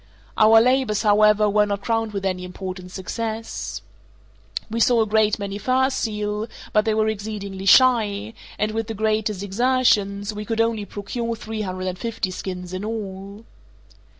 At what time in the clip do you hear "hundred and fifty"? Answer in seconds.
11.61-12.31